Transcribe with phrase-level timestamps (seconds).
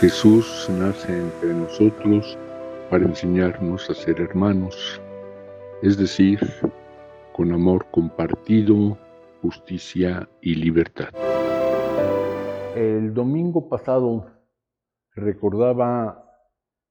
[0.00, 2.36] Jesús nace entre nosotros
[2.90, 5.00] para enseñarnos a ser hermanos,
[5.80, 6.38] es decir,
[7.32, 8.98] con amor compartido,
[9.40, 11.08] justicia y libertad.
[12.74, 14.26] El domingo pasado
[15.14, 16.30] recordaba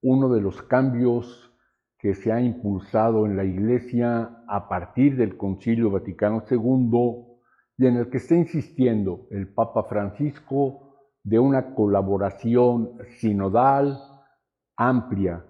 [0.00, 1.52] uno de los cambios
[1.98, 7.34] que se ha impulsado en la Iglesia a partir del Concilio Vaticano II
[7.78, 10.91] y en el que está insistiendo el Papa Francisco
[11.24, 13.98] de una colaboración sinodal,
[14.76, 15.44] amplia,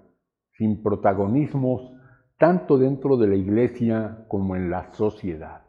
[0.52, 1.90] sin protagonismos,
[2.38, 5.62] tanto dentro de la Iglesia como en la sociedad.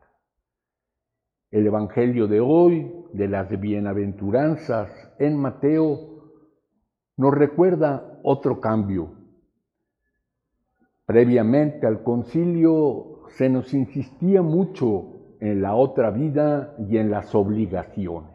[1.52, 6.32] El Evangelio de hoy, de las bienaventuranzas en Mateo,
[7.16, 9.12] nos recuerda otro cambio.
[11.06, 18.33] Previamente al concilio se nos insistía mucho en la otra vida y en las obligaciones.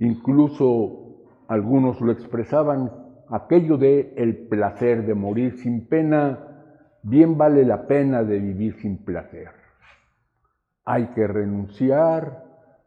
[0.00, 2.90] Incluso algunos lo expresaban,
[3.28, 6.38] aquello de el placer de morir sin pena,
[7.02, 9.48] bien vale la pena de vivir sin placer.
[10.86, 12.44] Hay que renunciar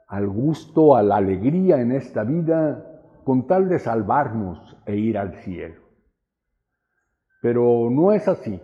[0.08, 2.84] al gusto, a la alegría en esta vida,
[3.24, 5.82] con tal de salvarnos e ir al cielo.
[7.44, 8.60] Pero no es así.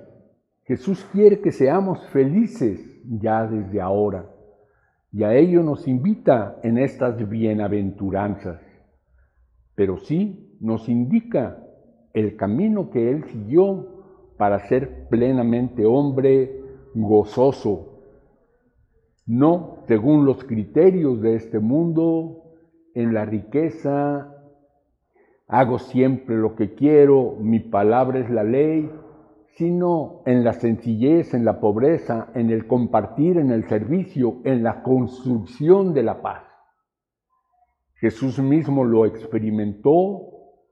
[0.64, 4.26] Jesús quiere que seamos felices ya desde ahora
[5.12, 8.62] y a ello nos invita en estas bienaventuranzas.
[9.76, 11.64] Pero sí nos indica
[12.14, 14.04] el camino que Él siguió
[14.38, 16.62] para ser plenamente hombre
[16.94, 17.90] gozoso,
[19.26, 22.44] no según los criterios de este mundo,
[22.96, 24.36] en la riqueza,
[25.48, 28.90] hago siempre lo que quiero, mi palabra es la ley,
[29.56, 34.84] sino en la sencillez, en la pobreza, en el compartir, en el servicio, en la
[34.84, 36.44] construcción de la paz.
[37.96, 40.22] Jesús mismo lo experimentó,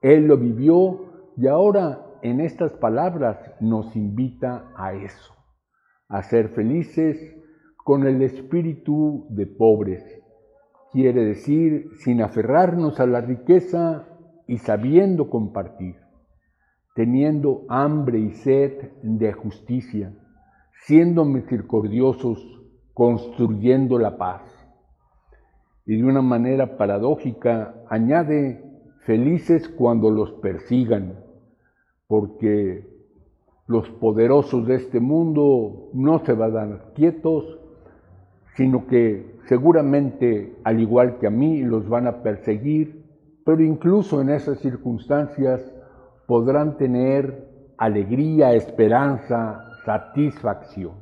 [0.02, 5.34] Él lo vivió y ahora en estas palabras nos invita a eso,
[6.08, 7.36] a ser felices
[7.84, 10.04] con el espíritu de pobres.
[10.94, 14.08] Quiere decir, sin aferrarnos a la riqueza
[14.48, 16.07] y sabiendo compartir
[16.98, 20.12] teniendo hambre y sed de justicia,
[20.88, 22.40] siendo misericordiosos,
[22.96, 24.42] construyendo la paz.
[25.86, 28.64] Y de una manera paradójica añade,
[29.06, 31.20] felices cuando los persigan,
[32.08, 32.84] porque
[33.68, 37.60] los poderosos de este mundo no se van a dar quietos,
[38.56, 43.06] sino que seguramente, al igual que a mí, los van a perseguir,
[43.46, 45.62] pero incluso en esas circunstancias
[46.28, 50.96] podrán tener alegría, esperanza, satisfacción.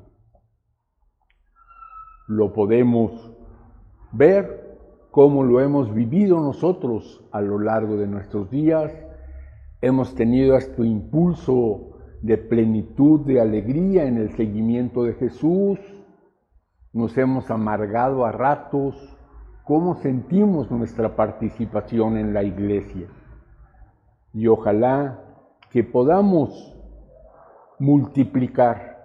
[2.27, 3.31] Lo podemos
[4.11, 4.77] ver
[5.09, 8.91] como lo hemos vivido nosotros a lo largo de nuestros días.
[9.81, 15.79] Hemos tenido este impulso de plenitud, de alegría en el seguimiento de Jesús.
[16.93, 18.95] Nos hemos amargado a ratos.
[19.63, 23.07] ¿Cómo sentimos nuestra participación en la iglesia?
[24.35, 25.23] Y ojalá
[25.71, 26.75] que podamos
[27.79, 28.97] multiplicar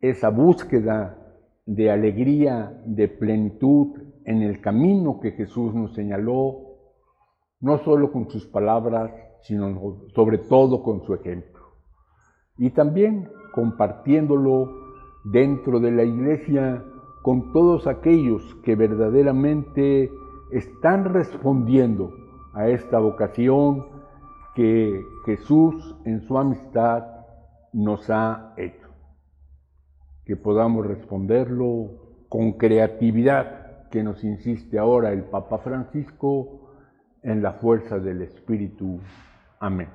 [0.00, 1.18] esa búsqueda
[1.66, 3.88] de alegría, de plenitud
[4.24, 6.78] en el camino que Jesús nos señaló,
[7.60, 9.12] no solo con sus palabras,
[9.42, 11.62] sino sobre todo con su ejemplo.
[12.56, 14.70] Y también compartiéndolo
[15.24, 16.82] dentro de la iglesia
[17.22, 20.10] con todos aquellos que verdaderamente
[20.50, 22.10] están respondiendo
[22.54, 23.95] a esta vocación
[24.56, 27.04] que Jesús en su amistad
[27.74, 28.88] nos ha hecho.
[30.24, 36.72] Que podamos responderlo con creatividad que nos insiste ahora el Papa Francisco
[37.22, 38.98] en la fuerza del Espíritu.
[39.60, 39.88] Amén.